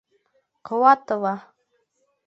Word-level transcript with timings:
Ҡыуатова! 0.69 1.37